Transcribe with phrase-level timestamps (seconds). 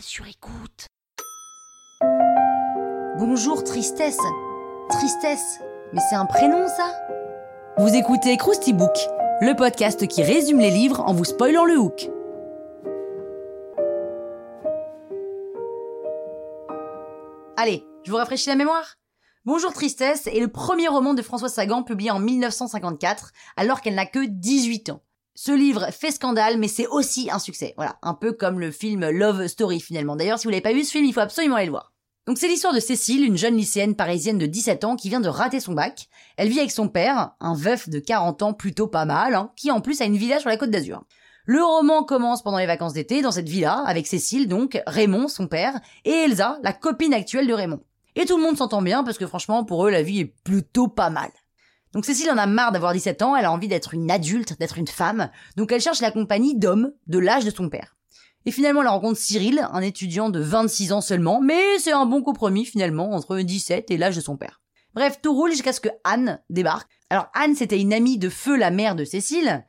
[0.00, 0.86] Sur écoute.
[3.18, 4.18] Bonjour Tristesse.
[4.88, 5.60] Tristesse,
[5.92, 6.92] mais c'est un prénom ça?
[7.78, 8.96] Vous écoutez Krusty Book,
[9.40, 12.10] le podcast qui résume les livres en vous spoilant le hook.
[17.56, 18.96] Allez, je vous rafraîchis la mémoire
[19.44, 24.06] Bonjour Tristesse est le premier roman de François Sagan publié en 1954, alors qu'elle n'a
[24.06, 25.02] que 18 ans.
[25.38, 27.74] Ce livre fait scandale, mais c'est aussi un succès.
[27.76, 30.16] Voilà, un peu comme le film Love Story finalement.
[30.16, 31.92] D'ailleurs, si vous l'avez pas vu ce film, il faut absolument aller le voir.
[32.26, 35.28] Donc c'est l'histoire de Cécile, une jeune lycéenne parisienne de 17 ans qui vient de
[35.28, 36.08] rater son bac.
[36.38, 39.70] Elle vit avec son père, un veuf de 40 ans plutôt pas mal, hein, qui
[39.70, 41.04] en plus a une villa sur la côte d'Azur.
[41.44, 45.48] Le roman commence pendant les vacances d'été dans cette villa, avec Cécile donc, Raymond, son
[45.48, 47.82] père, et Elsa, la copine actuelle de Raymond.
[48.14, 50.88] Et tout le monde s'entend bien parce que franchement, pour eux, la vie est plutôt
[50.88, 51.30] pas mal.
[51.92, 54.78] Donc Cécile en a marre d'avoir 17 ans, elle a envie d'être une adulte, d'être
[54.78, 57.96] une femme, donc elle cherche la compagnie d'hommes de l'âge de son père.
[58.44, 62.22] Et finalement, elle rencontre Cyril, un étudiant de 26 ans seulement, mais c'est un bon
[62.22, 64.60] compromis finalement entre 17 et l'âge de son père.
[64.94, 66.88] Bref, tout roule jusqu'à ce que Anne débarque.
[67.10, 69.64] Alors Anne, c'était une amie de feu la mère de Cécile,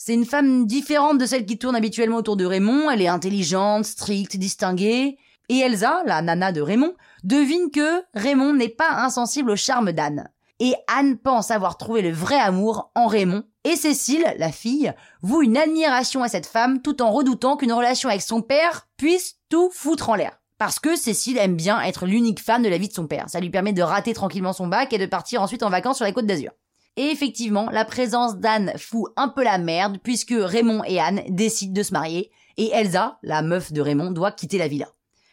[0.00, 2.88] c'est une femme différente de celle qui tourne habituellement autour de Raymond.
[2.88, 5.18] Elle est intelligente, stricte, distinguée.
[5.48, 10.30] Et Elsa, la nana de Raymond, devine que Raymond n'est pas insensible au charme d'Anne.
[10.60, 13.44] Et Anne pense avoir trouvé le vrai amour en Raymond.
[13.64, 14.92] Et Cécile, la fille,
[15.22, 19.36] voue une admiration à cette femme tout en redoutant qu'une relation avec son père puisse
[19.48, 20.40] tout foutre en l'air.
[20.58, 23.28] Parce que Cécile aime bien être l'unique femme de la vie de son père.
[23.28, 26.04] Ça lui permet de rater tranquillement son bac et de partir ensuite en vacances sur
[26.04, 26.50] la côte d'Azur.
[26.96, 31.72] Et effectivement, la présence d'Anne fout un peu la merde puisque Raymond et Anne décident
[31.72, 34.88] de se marier et Elsa, la meuf de Raymond, doit quitter la villa.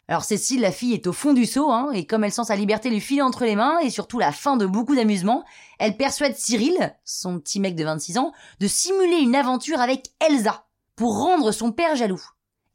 [0.08, 2.56] Alors Cécile, la fille, est au fond du seau, hein, et comme elle sent sa
[2.56, 5.44] liberté lui filer entre les mains, et surtout la fin de beaucoup d'amusement,
[5.80, 10.68] elle persuade Cyril, son petit mec de 26 ans, de simuler une aventure avec Elsa,
[10.96, 12.22] pour rendre son père jaloux.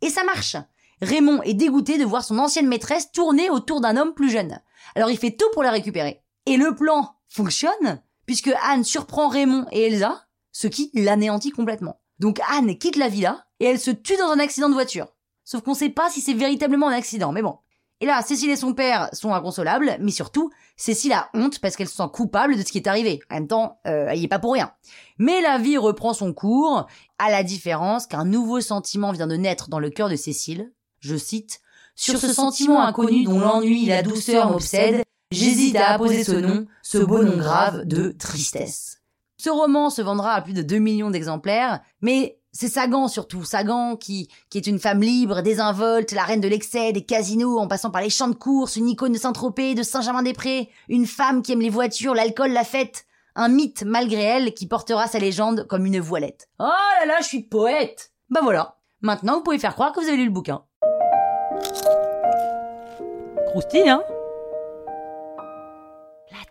[0.03, 0.57] Et ça marche
[1.03, 4.61] Raymond est dégoûté de voir son ancienne maîtresse tourner autour d'un homme plus jeune.
[4.95, 6.23] Alors il fait tout pour la récupérer.
[6.47, 12.01] Et le plan fonctionne puisque Anne surprend Raymond et Elsa, ce qui l'anéantit complètement.
[12.19, 15.09] Donc Anne quitte la villa et elle se tue dans un accident de voiture.
[15.51, 17.57] Sauf qu'on sait pas si c'est véritablement un accident, mais bon.
[18.01, 21.89] Et là, Cécile et son père sont inconsolables, mais surtout, Cécile a honte parce qu'elle
[21.89, 23.19] se sent coupable de ce qui est arrivé.
[23.29, 24.71] En même temps, euh, elle y est pas pour rien.
[25.19, 26.87] Mais la vie reprend son cours,
[27.19, 30.71] à la différence qu'un nouveau sentiment vient de naître dans le cœur de Cécile.
[31.01, 31.61] Je cite,
[31.97, 36.67] Sur ce sentiment inconnu dont l'ennui et la douceur m'obsèdent, J'hésite à apposer ce nom,
[36.83, 39.01] ce beau nom grave de tristesse.
[39.37, 43.97] Ce roman se vendra à plus de 2 millions d'exemplaires, mais c'est Sagan surtout, Sagan
[43.97, 48.03] qui, est une femme libre, désinvolte, la reine de l'excès, des casinos, en passant par
[48.03, 51.71] les champs de course, une icône de Saint-Tropez, de Saint-Germain-des-Prés, une femme qui aime les
[51.71, 53.07] voitures, l'alcool, la fête,
[53.37, 56.49] un mythe malgré elle qui portera sa légende comme une voilette.
[56.59, 60.09] Oh là là, je suis poète Bah voilà, maintenant vous pouvez faire croire que vous
[60.09, 60.65] avez lu le bouquin.
[63.49, 64.03] Croustille, hein?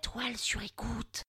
[0.01, 1.28] Toile sur écoute.